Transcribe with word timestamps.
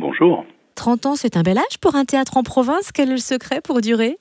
Bonjour. 0.00 0.46
30 0.76 1.04
ans, 1.04 1.14
c'est 1.14 1.36
un 1.36 1.42
bel 1.42 1.58
âge 1.58 1.78
pour 1.82 1.94
un 1.94 2.06
théâtre 2.06 2.38
en 2.38 2.42
province. 2.42 2.90
Quel 2.90 3.10
est 3.10 3.12
le 3.12 3.18
secret 3.18 3.60
pour 3.62 3.82
durer? 3.82 4.16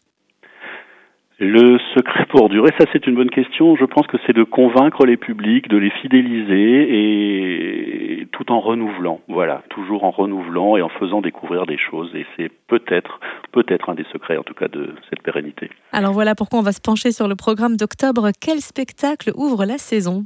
Le 1.40 1.79
secret 1.96 2.25
pour 2.25 2.50
durer, 2.50 2.71
ça 2.78 2.83
c'est 2.92 3.08
une 3.08 3.16
bonne 3.16 3.29
question. 3.29 3.78
Je 3.78 3.86
pense 3.86 4.06
que 4.08 4.18
c'est 4.28 4.36
de 4.36 4.44
convaincre 4.44 5.06
les 5.06 5.16
publics, 5.16 5.70
de 5.70 5.78
les 5.78 5.90
fidéliser 6.02 8.20
et 8.20 8.28
tout 8.34 8.52
en 8.52 8.60
renouvelant. 8.60 9.21
Voilà, 9.30 9.64
toujours 9.70 10.04
en 10.04 10.12
renouvelant 10.12 10.76
et 10.76 10.82
en 10.82 10.89
faisant 10.89 11.21
découvrir 11.21 11.65
des 11.65 11.77
choses. 11.77 12.14
Et 12.14 12.25
c'est 12.36 12.52
peut-être, 12.68 13.21
peut-être 13.54 13.89
un 13.89 13.96
des 13.96 14.05
secrets 14.11 14.36
en 14.36 14.43
tout 14.43 14.54
cas 14.54 14.68
de 14.68 14.93
cette 15.09 15.21
pérennité. 15.21 15.70
Alors 15.93 16.11
voilà 16.11 16.36
pourquoi 16.36 16.59
on 16.59 16.64
va 16.64 16.73
se 16.73 16.82
pencher 16.82 17.14
sur 17.14 17.30
le 17.30 17.36
programme 17.36 17.77
d'octobre. 17.77 18.32
Quel 18.41 18.59
spectacle 18.59 19.32
ouvre 19.34 19.64
la 19.64 19.77
saison? 19.77 20.25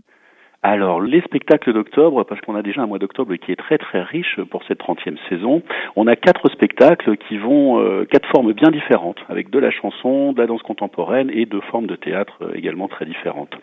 Alors, 0.66 1.02
les 1.02 1.20
spectacles 1.20 1.74
d'octobre, 1.74 2.24
parce 2.24 2.40
qu'on 2.40 2.56
a 2.56 2.62
déjà 2.62 2.82
un 2.82 2.88
mois 2.88 2.98
d'octobre 2.98 3.36
qui 3.36 3.52
est 3.52 3.58
très 3.58 3.78
très 3.78 4.02
riche 4.02 4.40
pour 4.50 4.64
cette 4.64 4.80
30e 4.80 5.18
saison, 5.28 5.62
on 5.98 6.08
a 6.08 6.16
quatre 6.16 6.50
spectacles 6.50 7.18
qui 7.18 7.38
vont, 7.38 7.82
euh, 7.82 8.06
quatre 8.06 8.30
formes 8.30 8.54
bien 8.54 8.72
différentes, 8.72 9.18
avec 9.28 9.50
de 9.50 9.60
la 9.60 9.72
chanson, 9.72 10.32
de 10.32 10.40
la 10.40 10.48
danse 10.48 10.62
contemporaine 10.62 11.30
et 11.34 11.46
deux 11.46 11.60
formes 11.60 11.88
de 11.88 11.98
théâtre 11.98 12.38
euh, 12.42 12.54
également 12.56 12.88
très 12.88 13.06
différentes. 13.06 13.54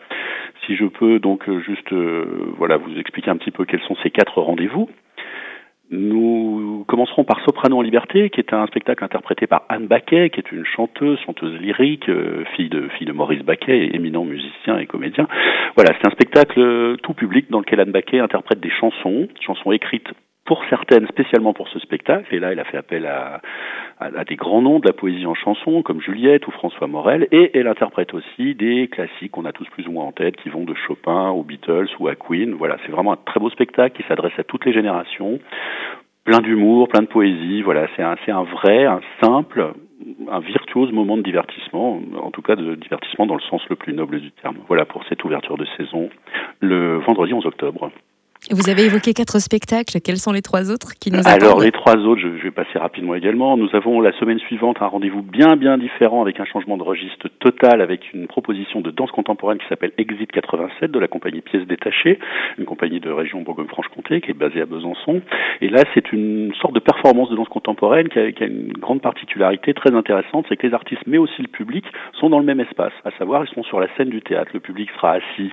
Si 0.67 0.75
je 0.75 0.85
peux 0.85 1.17
donc 1.17 1.49
euh, 1.49 1.59
juste 1.61 1.91
voilà 1.91 2.77
vous 2.77 2.95
expliquer 2.99 3.31
un 3.31 3.37
petit 3.37 3.49
peu 3.49 3.65
quels 3.65 3.81
sont 3.81 3.95
ces 4.03 4.11
quatre 4.11 4.39
rendez-vous. 4.39 4.87
Nous 5.89 6.40
commencerons 6.91 7.23
par 7.23 7.39
Soprano 7.45 7.77
en 7.77 7.81
liberté, 7.81 8.29
qui 8.29 8.41
est 8.41 8.53
un 8.53 8.67
spectacle 8.67 9.01
interprété 9.01 9.47
par 9.47 9.63
Anne 9.69 9.87
Baquet, 9.87 10.29
qui 10.29 10.41
est 10.41 10.51
une 10.51 10.65
chanteuse, 10.65 11.17
chanteuse 11.25 11.57
lyrique, 11.61 12.09
euh, 12.09 12.43
fille 12.57 12.67
de 12.67 12.89
fille 12.97 13.07
de 13.07 13.13
Maurice 13.13 13.43
Baquet, 13.43 13.91
éminent 13.93 14.25
musicien 14.25 14.77
et 14.77 14.87
comédien. 14.87 15.25
Voilà, 15.77 15.93
c'est 15.97 16.05
un 16.05 16.11
spectacle 16.11 16.59
euh, 16.59 16.97
tout 17.01 17.13
public 17.13 17.49
dans 17.49 17.59
lequel 17.59 17.79
Anne 17.79 17.91
Baquet 17.91 18.19
interprète 18.19 18.59
des 18.59 18.69
chansons, 18.69 19.29
chansons 19.39 19.71
écrites 19.71 20.09
pour 20.43 20.65
certaines 20.69 21.07
spécialement 21.07 21.53
pour 21.53 21.69
ce 21.69 21.79
spectacle, 21.79 22.33
et 22.35 22.39
là 22.39 22.51
elle 22.51 22.59
a 22.59 22.65
fait 22.65 22.77
appel 22.77 23.05
à, 23.05 23.41
à, 23.99 24.25
des 24.25 24.35
grands 24.35 24.61
noms 24.61 24.79
de 24.79 24.87
la 24.87 24.93
poésie 24.93 25.25
en 25.25 25.35
chanson, 25.35 25.83
comme 25.83 26.01
Juliette 26.01 26.47
ou 26.47 26.51
François 26.51 26.87
Morel, 26.87 27.27
et 27.31 27.57
elle 27.57 27.67
interprète 27.67 28.13
aussi 28.13 28.55
des 28.55 28.87
classiques 28.87 29.31
qu'on 29.31 29.45
a 29.45 29.51
tous 29.51 29.69
plus 29.69 29.87
ou 29.87 29.91
moins 29.91 30.05
en 30.05 30.11
tête, 30.11 30.35
qui 30.37 30.49
vont 30.49 30.63
de 30.63 30.73
Chopin 30.73 31.29
aux 31.29 31.43
Beatles 31.43 31.89
ou 31.99 32.07
à 32.07 32.15
Queen. 32.15 32.53
Voilà, 32.53 32.77
c'est 32.85 32.91
vraiment 32.91 33.13
un 33.13 33.17
très 33.17 33.39
beau 33.39 33.49
spectacle 33.49 33.95
qui 33.95 34.07
s'adresse 34.07 34.33
à 34.37 34.43
toutes 34.43 34.65
les 34.65 34.73
générations, 34.73 35.39
plein 36.23 36.39
d'humour, 36.39 36.87
plein 36.87 37.01
de 37.01 37.07
poésie. 37.07 37.61
Voilà, 37.61 37.87
c'est 37.95 38.03
un, 38.03 38.15
c'est 38.25 38.31
un 38.31 38.43
vrai, 38.43 38.85
un 38.85 39.01
simple, 39.21 39.73
un 40.29 40.39
virtuose 40.39 40.91
moment 40.91 41.17
de 41.17 41.23
divertissement, 41.23 42.01
en 42.21 42.31
tout 42.31 42.41
cas 42.41 42.55
de 42.55 42.75
divertissement 42.75 43.25
dans 43.25 43.35
le 43.35 43.41
sens 43.41 43.61
le 43.69 43.75
plus 43.75 43.93
noble 43.93 44.19
du 44.19 44.31
terme. 44.31 44.57
Voilà 44.67 44.85
pour 44.85 45.03
cette 45.05 45.23
ouverture 45.23 45.57
de 45.57 45.65
saison 45.77 46.09
le 46.59 46.97
vendredi 46.99 47.33
11 47.33 47.45
octobre. 47.45 47.91
Vous 48.49 48.71
avez 48.71 48.85
évoqué 48.85 49.13
quatre 49.13 49.37
spectacles. 49.37 50.01
Quels 50.03 50.17
sont 50.17 50.31
les 50.31 50.41
trois 50.41 50.71
autres 50.71 50.93
qui 50.99 51.11
nous 51.11 51.21
Alors 51.27 51.59
les 51.61 51.71
trois 51.71 51.95
autres, 51.97 52.21
je, 52.21 52.27
vais 52.27 52.49
passer 52.49 52.79
rapidement 52.79 53.13
également. 53.13 53.55
Nous 53.55 53.69
avons 53.73 54.01
la 54.01 54.11
semaine 54.13 54.39
suivante 54.39 54.77
un 54.81 54.87
rendez-vous 54.87 55.21
bien 55.21 55.55
bien 55.55 55.77
différent 55.77 56.23
avec 56.23 56.39
un 56.39 56.45
changement 56.45 56.75
de 56.75 56.81
registre 56.81 57.27
total, 57.39 57.81
avec 57.81 58.11
une 58.13 58.25
proposition 58.25 58.81
de 58.81 58.89
danse 58.89 59.11
contemporaine 59.11 59.59
qui 59.59 59.67
s'appelle 59.69 59.91
Exit 59.99 60.31
87 60.31 60.89
de 60.89 60.97
la 60.97 61.07
compagnie 61.07 61.41
Pièces 61.41 61.67
Détachées, 61.67 62.17
une 62.57 62.65
compagnie 62.65 62.99
de 62.99 63.11
région 63.11 63.41
Bourgogne-Franche-Comté 63.41 64.21
qui 64.21 64.31
est 64.31 64.37
basée 64.37 64.61
à 64.61 64.65
Besançon. 64.65 65.21
Et 65.61 65.69
là, 65.69 65.83
c'est 65.93 66.11
une 66.11 66.51
sorte 66.59 66.73
de 66.73 66.79
performance 66.79 67.29
de 67.29 67.35
danse 67.35 67.49
contemporaine 67.49 68.09
qui 68.09 68.17
a, 68.17 68.31
qui 68.31 68.43
a 68.43 68.47
une 68.47 68.73
grande 68.73 69.01
particularité 69.01 69.75
très 69.75 69.93
intéressante, 69.93 70.47
c'est 70.49 70.57
que 70.57 70.65
les 70.65 70.73
artistes, 70.73 71.03
mais 71.05 71.19
aussi 71.19 71.43
le 71.43 71.47
public, 71.47 71.85
sont 72.19 72.31
dans 72.31 72.39
le 72.39 72.45
même 72.45 72.59
espace. 72.59 72.93
À 73.05 73.11
savoir, 73.19 73.45
ils 73.45 73.53
sont 73.53 73.63
sur 73.63 73.79
la 73.79 73.87
scène 73.97 74.09
du 74.09 74.23
théâtre. 74.23 74.49
Le 74.55 74.59
public 74.59 74.89
sera 74.95 75.11
assis 75.11 75.51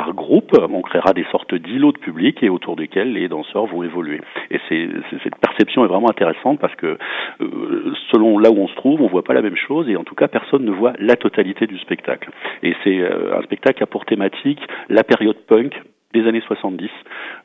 par 0.00 0.14
groupe. 0.14 0.56
On 0.72 0.80
créera 0.80 1.12
des 1.12 1.26
sortes 1.30 1.54
d'îlots 1.54 1.92
de 1.92 1.98
public 1.98 2.42
et 2.42 2.48
autour 2.48 2.74
desquels 2.74 3.12
les 3.12 3.28
danseurs 3.28 3.66
vont 3.66 3.82
évoluer. 3.82 4.20
Et 4.50 4.58
c'est, 4.66 4.88
cette 5.22 5.36
perception 5.36 5.84
est 5.84 5.88
vraiment 5.88 6.08
intéressante 6.08 6.58
parce 6.58 6.74
que 6.76 6.96
euh, 7.42 7.92
selon 8.10 8.38
là 8.38 8.50
où 8.50 8.56
on 8.56 8.68
se 8.68 8.74
trouve, 8.76 9.02
on 9.02 9.08
voit 9.08 9.24
pas 9.24 9.34
la 9.34 9.42
même 9.42 9.56
chose 9.56 9.90
et 9.90 9.96
en 9.96 10.04
tout 10.04 10.14
cas 10.14 10.28
personne 10.28 10.64
ne 10.64 10.70
voit 10.70 10.94
la 10.98 11.16
totalité 11.16 11.66
du 11.66 11.78
spectacle. 11.78 12.30
Et 12.62 12.74
c'est 12.82 12.98
euh, 12.98 13.38
un 13.38 13.42
spectacle 13.42 13.76
qui 13.76 13.82
a 13.82 13.86
pour 13.86 14.06
thématique 14.06 14.60
la 14.88 15.04
période 15.04 15.36
punk 15.46 15.74
des 16.12 16.26
années 16.26 16.42
70, 16.46 16.88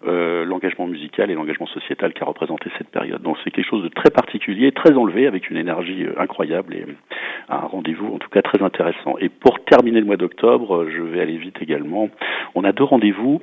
euh, 0.08 0.46
l'engagement 0.46 0.88
musical 0.88 1.30
et 1.30 1.36
l'engagement 1.36 1.68
sociétal 1.68 2.14
qui 2.14 2.24
a 2.24 2.26
représenté 2.26 2.70
cette 2.78 2.90
période. 2.90 3.22
Donc 3.22 3.38
c'est 3.44 3.52
quelque 3.52 3.70
chose 3.70 3.84
de 3.84 3.90
très 3.90 4.10
particulier, 4.10 4.72
très 4.72 4.94
enlevé, 4.94 5.28
avec 5.28 5.50
une 5.50 5.58
énergie 5.58 6.06
incroyable 6.18 6.74
et 6.74 6.86
un 7.50 7.58
rendez-vous 7.58 8.14
en 8.14 8.18
tout 8.18 8.30
cas 8.30 8.42
très 8.42 8.62
intéressant. 8.64 9.18
Et 9.20 9.30
pour 9.30 9.64
terminer 9.66 10.00
le 10.00 10.06
mois 10.06 10.18
d'octobre, 10.18 10.88
je 10.90 11.02
vais 11.02 11.22
aller 11.22 11.38
vite 11.38 11.62
également, 11.62 12.10
on 12.56 12.64
a 12.64 12.72
deux 12.72 12.84
rendez-vous 12.84 13.42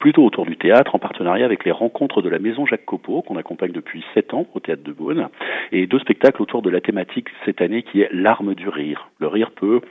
plutôt 0.00 0.24
autour 0.24 0.46
du 0.46 0.56
théâtre, 0.56 0.94
en 0.94 0.98
partenariat 0.98 1.44
avec 1.44 1.64
les 1.64 1.70
rencontres 1.70 2.22
de 2.22 2.28
la 2.28 2.38
Maison 2.38 2.66
Jacques 2.66 2.86
Copeau, 2.86 3.22
qu'on 3.22 3.36
accompagne 3.36 3.70
depuis 3.70 4.02
sept 4.14 4.34
ans 4.34 4.46
au 4.54 4.60
Théâtre 4.60 4.82
de 4.82 4.92
Beaune, 4.92 5.28
et 5.72 5.86
deux 5.86 5.98
spectacles 6.00 6.42
autour 6.42 6.62
de 6.62 6.70
la 6.70 6.80
thématique 6.80 7.28
cette 7.44 7.60
année 7.60 7.82
qui 7.82 8.00
est 8.00 8.08
l'arme 8.10 8.54
du 8.54 8.68
rire. 8.68 9.10
Le 9.20 9.28
rire 9.28 9.50
peut 9.50 9.82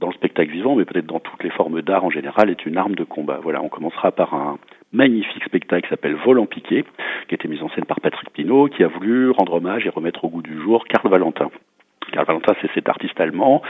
dans 0.00 0.08
le 0.08 0.14
spectacle 0.14 0.50
vivant, 0.50 0.76
mais 0.76 0.84
peut-être 0.84 1.06
dans 1.06 1.20
toutes 1.20 1.42
les 1.42 1.50
formes 1.50 1.82
d'art 1.82 2.04
en 2.04 2.10
général, 2.10 2.50
est 2.50 2.66
une 2.66 2.76
arme 2.76 2.94
de 2.94 3.04
combat. 3.04 3.40
Voilà, 3.42 3.62
on 3.62 3.68
commencera 3.68 4.12
par 4.12 4.34
un 4.34 4.58
magnifique 4.92 5.44
spectacle 5.44 5.82
qui 5.82 5.90
s'appelle 5.90 6.14
Volant 6.14 6.46
piqué, 6.46 6.84
qui 7.28 7.34
a 7.34 7.36
été 7.36 7.48
mis 7.48 7.60
en 7.62 7.68
scène 7.70 7.84
par 7.84 8.00
Patrick 8.00 8.30
Pinault, 8.30 8.68
qui 8.68 8.84
a 8.84 8.88
voulu 8.88 9.30
rendre 9.30 9.54
hommage 9.54 9.86
et 9.86 9.90
remettre 9.90 10.24
au 10.24 10.28
goût 10.28 10.42
du 10.42 10.60
jour 10.60 10.84
Karl 10.84 11.08
Valentin. 11.08 11.50
Karl 12.12 12.26
Valentin, 12.26 12.54
c'est 12.62 12.70
cet 12.72 12.88
artiste 12.88 13.20
allemand 13.20 13.62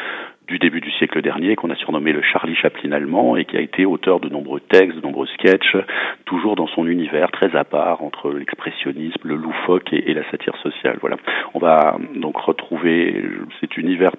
du 0.47 0.59
début 0.59 0.81
du 0.81 0.91
siècle 0.93 1.21
dernier 1.21 1.57
qu'on 1.57 1.71
a 1.71 1.75
surnommé 1.75 2.13
le 2.13 2.23
Charlie 2.23 2.55
Chaplin 2.55 2.93
allemand 2.93 3.37
et 3.37 3.45
qui 3.45 3.57
a 3.57 3.61
été 3.61 3.85
auteur 3.85 4.21
de 4.21 4.29
nombreux 4.29 4.61
textes, 4.61 4.97
de 4.97 5.03
nombreux 5.03 5.27
sketchs, 5.27 5.77
toujours 6.25 6.57
dans 6.57 6.69
son 6.69 6.87
univers 6.87 7.31
très 7.33 7.55
à 7.57 7.65
part 7.65 8.03
entre 8.03 8.31
l'expressionnisme, 8.31 9.21
le 9.25 9.35
loufoque 9.35 9.93
et, 9.93 10.11
et 10.11 10.15
la 10.15 10.29
satire 10.31 10.57
sociale. 10.59 10.99
Voilà. 11.01 11.17
On 11.55 11.59
va 11.59 11.99
donc 12.15 12.37
retrouver 12.39 13.25
cet 13.61 13.77
univers 13.77 14.13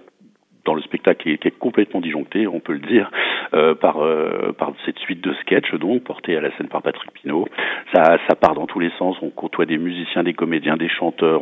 dans 0.69 0.75
le 0.75 0.81
spectacle 0.83 1.23
qui 1.23 1.47
est, 1.47 1.57
complètement 1.57 1.99
disjoncté, 1.99 2.45
on 2.45 2.59
peut 2.59 2.73
le 2.73 2.79
dire, 2.79 3.09
euh, 3.55 3.73
par, 3.73 4.03
euh, 4.03 4.53
par 4.55 4.71
cette 4.85 4.99
suite 4.99 5.19
de 5.19 5.33
sketchs 5.41 5.73
donc 5.73 6.03
portée 6.03 6.37
à 6.37 6.41
la 6.41 6.55
scène 6.55 6.67
par 6.67 6.83
Patrick 6.83 7.11
Pinault. 7.11 7.47
Ça, 7.91 8.19
part 8.39 8.53
dans 8.53 8.67
tous 8.67 8.79
les 8.79 8.91
sens. 8.99 9.17
On 9.23 9.31
côtoie 9.31 9.65
des 9.65 9.79
musiciens, 9.79 10.21
des 10.21 10.35
comédiens, 10.35 10.77
des 10.77 10.87
chanteurs. 10.87 11.41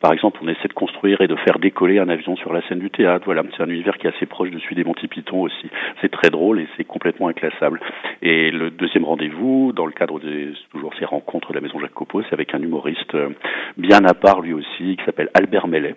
Par 0.00 0.12
exemple, 0.12 0.40
on 0.42 0.48
essaie 0.48 0.68
de 0.68 0.74
construire 0.74 1.22
et 1.22 1.28
de 1.28 1.36
faire 1.36 1.58
décoller 1.58 1.98
un 1.98 2.10
avion 2.10 2.36
sur 2.36 2.52
la 2.52 2.60
scène 2.68 2.78
du 2.78 2.90
théâtre. 2.90 3.24
Voilà, 3.24 3.42
c'est 3.56 3.62
un 3.62 3.70
univers 3.70 3.96
qui 3.96 4.06
est 4.06 4.14
assez 4.14 4.26
proche 4.26 4.50
de 4.50 4.58
celui 4.58 4.76
des 4.76 4.84
Monty 4.84 5.08
Python 5.08 5.40
aussi. 5.40 5.70
C'est 6.02 6.10
très 6.10 6.28
drôle 6.28 6.60
et 6.60 6.68
c'est 6.76 6.84
complètement 6.84 7.28
inclassable. 7.28 7.80
Et 8.20 8.50
le 8.50 8.70
deuxième 8.70 9.06
rendez-vous, 9.06 9.72
dans 9.74 9.86
le 9.86 9.92
cadre 9.92 10.20
de 10.20 10.52
toujours 10.70 10.92
ces 10.98 11.06
rencontres 11.06 11.52
de 11.52 11.54
la 11.54 11.62
Maison 11.62 11.80
Jacques 11.80 11.94
Copeau, 11.94 12.22
c'est 12.22 12.34
avec 12.34 12.54
un 12.54 12.60
humoriste 12.60 13.14
euh, 13.14 13.30
bien 13.78 14.04
à 14.04 14.12
part 14.12 14.42
lui 14.42 14.52
aussi, 14.52 14.96
qui 14.96 15.04
s'appelle 15.06 15.30
Albert 15.34 15.68
Mellet 15.68 15.96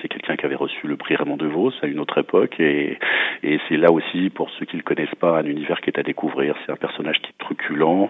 c'est 0.00 0.08
quelqu'un 0.08 0.36
qui 0.36 0.46
avait 0.46 0.54
reçu 0.54 0.86
le 0.86 0.96
prix 0.96 1.16
Raymond 1.16 1.36
DeVos 1.36 1.72
à 1.82 1.86
une 1.86 1.98
autre 1.98 2.18
époque 2.18 2.58
et, 2.60 2.98
et 3.42 3.60
c'est 3.68 3.76
là 3.76 3.90
aussi, 3.90 4.30
pour 4.30 4.50
ceux 4.50 4.66
qui 4.66 4.76
ne 4.76 4.80
le 4.82 4.84
connaissent 4.84 5.14
pas, 5.18 5.38
un 5.38 5.44
univers 5.44 5.80
qui 5.80 5.90
est 5.90 5.98
à 5.98 6.02
découvrir. 6.02 6.54
C'est 6.64 6.72
un 6.72 6.76
personnage 6.76 7.20
qui 7.20 7.30
est 7.30 7.38
truculent, 7.38 8.08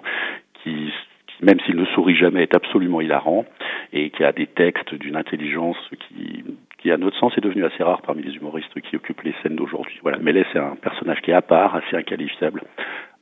qui, 0.62 0.93
même 1.41 1.61
s'il 1.61 1.77
ne 1.77 1.84
sourit 1.87 2.17
jamais, 2.17 2.43
est 2.43 2.55
absolument 2.55 3.01
hilarant 3.01 3.45
et 3.93 4.11
qui 4.11 4.25
a 4.25 4.33
des 4.33 4.47
textes 4.47 4.95
d'une 4.95 5.17
intelligence 5.17 5.77
qui, 6.09 6.45
qui, 6.78 6.91
à 6.91 6.97
notre 6.97 7.19
sens, 7.19 7.33
est 7.37 7.41
devenu 7.41 7.65
assez 7.65 7.83
rare 7.83 8.03
parmi 8.03 8.22
les 8.22 8.34
humoristes 8.34 8.81
qui 8.81 8.97
occupent 8.97 9.22
les 9.22 9.34
scènes 9.43 9.56
d'aujourd'hui. 9.56 9.99
Voilà, 10.03 10.19
là 10.19 10.45
c'est 10.53 10.59
un 10.59 10.77
personnage 10.77 11.21
qui 11.22 11.31
est 11.31 11.34
à 11.34 11.43
part, 11.43 11.75
assez 11.75 11.97
inqualifiable, 11.97 12.62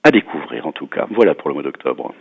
à 0.05 0.11
découvrir 0.11 0.67
en 0.67 0.73
tout 0.73 0.87
cas. 0.87 1.06
Voilà 1.11 1.34
pour 1.34 1.49
le 1.49 1.55
mois 1.55 1.62
d'octobre. 1.62 2.15